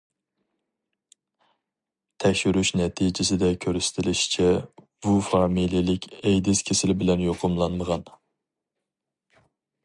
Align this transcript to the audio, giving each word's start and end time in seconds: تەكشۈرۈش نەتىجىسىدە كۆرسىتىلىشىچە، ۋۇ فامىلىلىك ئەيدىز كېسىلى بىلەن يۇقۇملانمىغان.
تەكشۈرۈش 2.23 2.71
نەتىجىسىدە 2.81 3.51
كۆرسىتىلىشىچە، 3.65 4.47
ۋۇ 5.09 5.13
فامىلىلىك 5.29 6.09
ئەيدىز 6.23 6.65
كېسىلى 6.71 6.97
بىلەن 7.05 7.23
يۇقۇملانمىغان. 7.29 8.09